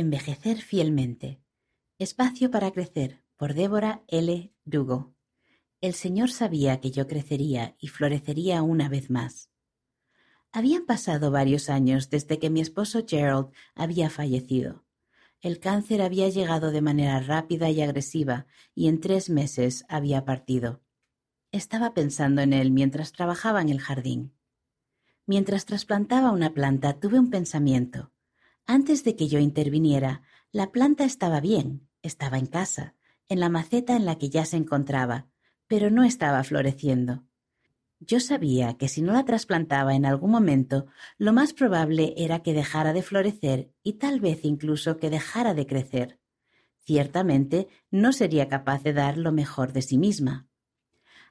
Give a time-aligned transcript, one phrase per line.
[0.00, 1.42] Envejecer fielmente.
[1.98, 4.50] Espacio para crecer por Débora L.
[4.64, 5.14] Dugo.
[5.82, 9.50] El Señor sabía que yo crecería y florecería una vez más.
[10.52, 14.86] Habían pasado varios años desde que mi esposo Gerald había fallecido.
[15.42, 20.80] El cáncer había llegado de manera rápida y agresiva y en tres meses había partido.
[21.52, 24.32] Estaba pensando en él mientras trabajaba en el jardín.
[25.26, 28.12] Mientras trasplantaba una planta tuve un pensamiento.
[28.72, 32.94] Antes de que yo interviniera, la planta estaba bien, estaba en casa,
[33.28, 35.26] en la maceta en la que ya se encontraba,
[35.66, 37.24] pero no estaba floreciendo.
[37.98, 40.86] Yo sabía que si no la trasplantaba en algún momento,
[41.18, 45.66] lo más probable era que dejara de florecer y tal vez incluso que dejara de
[45.66, 46.20] crecer.
[46.78, 50.46] Ciertamente no sería capaz de dar lo mejor de sí misma.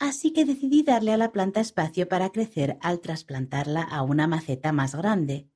[0.00, 4.72] Así que decidí darle a la planta espacio para crecer al trasplantarla a una maceta
[4.72, 5.49] más grande.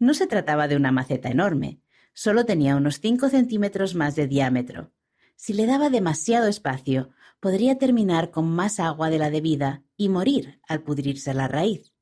[0.00, 1.78] No se trataba de una maceta enorme,
[2.14, 4.92] solo tenía unos cinco centímetros más de diámetro.
[5.36, 10.60] Si le daba demasiado espacio, podría terminar con más agua de la debida y morir
[10.66, 11.92] al pudrirse la raíz.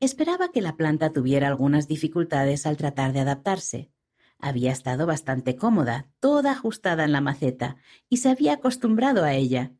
[0.00, 3.92] Esperaba que la planta tuviera algunas dificultades al tratar de adaptarse.
[4.38, 7.76] Había estado bastante cómoda, toda ajustada en la maceta,
[8.08, 9.72] y se había acostumbrado a ella.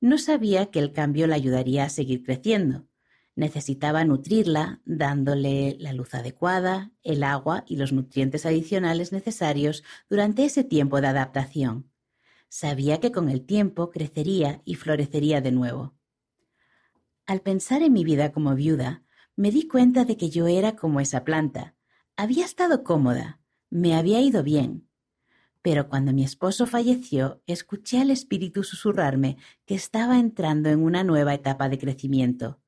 [0.00, 2.86] No sabía que el cambio la ayudaría a seguir creciendo,
[3.36, 10.64] necesitaba nutrirla dándole la luz adecuada, el agua y los nutrientes adicionales necesarios durante ese
[10.64, 11.90] tiempo de adaptación.
[12.48, 15.94] Sabía que con el tiempo crecería y florecería de nuevo.
[17.26, 19.02] Al pensar en mi vida como viuda,
[19.36, 21.74] me di cuenta de que yo era como esa planta.
[22.16, 24.88] Había estado cómoda, me había ido bien.
[25.60, 31.34] Pero cuando mi esposo falleció, escuché al espíritu susurrarme que estaba entrando en una nueva
[31.34, 32.60] etapa de crecimiento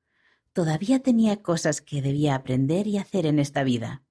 [0.53, 4.03] todavía tenía cosas que debía aprender y hacer en esta vida.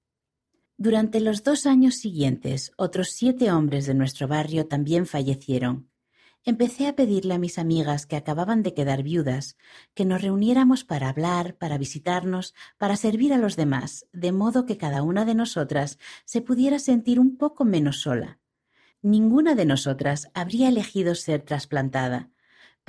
[0.77, 5.89] Durante los dos años siguientes, otros siete hombres de nuestro barrio también fallecieron.
[6.45, 9.57] Empecé a pedirle a mis amigas que acababan de quedar viudas
[9.93, 14.77] que nos reuniéramos para hablar, para visitarnos, para servir a los demás, de modo que
[14.77, 18.39] cada una de nosotras se pudiera sentir un poco menos sola.
[19.01, 22.29] Ninguna de nosotras habría elegido ser trasplantada,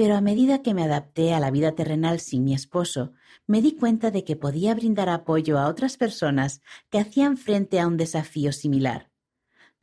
[0.00, 3.12] pero a medida que me adapté a la vida terrenal sin mi esposo,
[3.46, 7.86] me di cuenta de que podía brindar apoyo a otras personas que hacían frente a
[7.86, 9.10] un desafío similar.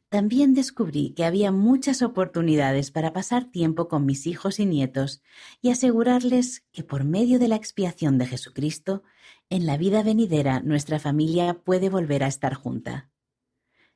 [0.10, 5.22] También descubrí que había muchas oportunidades para pasar tiempo con mis hijos y nietos
[5.62, 9.04] y asegurarles que por medio de la expiación de Jesucristo,
[9.52, 13.12] en la vida venidera nuestra familia puede volver a estar junta.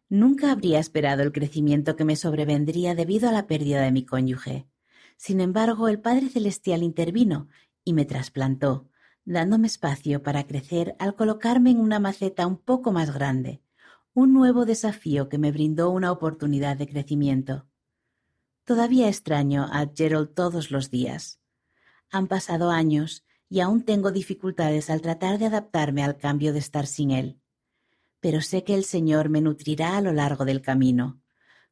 [0.08, 4.68] Nunca habría esperado el crecimiento que me sobrevendría debido a la pérdida de mi cónyuge.
[5.22, 7.48] Sin embargo, el Padre Celestial intervino
[7.84, 8.90] y me trasplantó,
[9.24, 13.62] dándome espacio para crecer al colocarme en una maceta un poco más grande,
[14.16, 17.68] un nuevo desafío que me brindó una oportunidad de crecimiento.
[18.64, 21.40] Todavía extraño a Gerald todos los días.
[22.10, 26.88] Han pasado años y aún tengo dificultades al tratar de adaptarme al cambio de estar
[26.88, 27.40] sin él.
[28.22, 31.22] Pero sé que el Señor me nutrirá a lo largo del camino.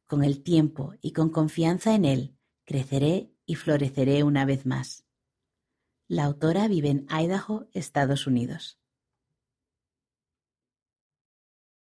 [0.06, 5.04] Con el tiempo y con confianza en él, creceré y floreceré una vez más.
[6.06, 8.79] La autora vive en Idaho, Estados Unidos.